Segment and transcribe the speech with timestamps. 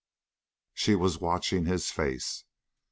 [0.73, 2.45] She was watching his face.